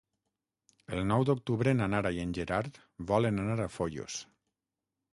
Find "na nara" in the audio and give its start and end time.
1.77-2.13